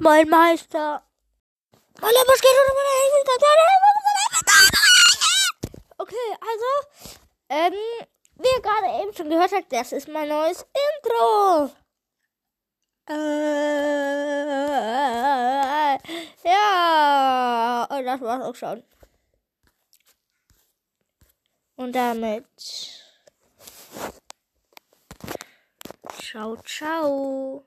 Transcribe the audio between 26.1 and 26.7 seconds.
Ciao,